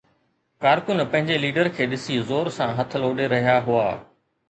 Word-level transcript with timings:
ڪارڪن 0.63 0.99
پنهنجي 1.11 1.37
ليڊر 1.45 1.67
کي 1.77 1.83
ڏسي 1.93 2.17
زور 2.33 2.45
سان 2.59 2.69
هٿ 2.83 2.89
لوڏي 3.07 3.25
رهيا 3.37 3.57
هئا 3.71 3.89